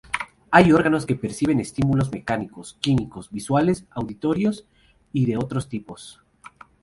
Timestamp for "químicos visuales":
2.81-3.85